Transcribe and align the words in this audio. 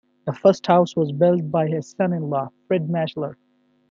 The 0.25 0.33
first 0.33 0.65
house 0.65 0.95
was 0.95 1.11
built 1.11 1.51
by 1.51 1.67
his 1.67 1.91
son-in-law, 1.91 2.49
Fred 2.67 2.87
Maechler. 2.87 3.35